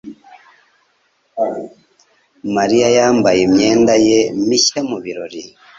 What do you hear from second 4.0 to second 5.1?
ye mishya mu